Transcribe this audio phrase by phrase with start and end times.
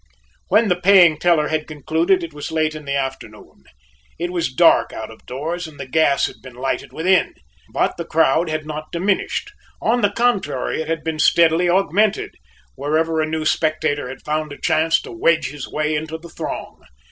[0.47, 3.65] When the paying teller had concluded it was late in the afternoon.
[4.17, 7.35] It was dark out of doors and the gas had been lighted within,
[7.71, 12.33] but the crowd had not diminished; on the contrary, it had been steadily augmented
[12.73, 16.81] wherever a new spectator had found a chance to wedge his way into the throng.